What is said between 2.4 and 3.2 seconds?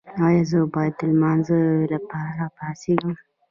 پاڅیږم؟